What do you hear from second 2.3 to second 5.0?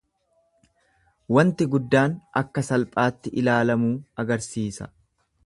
akka salphaatti ilaalamuu agarsiisa.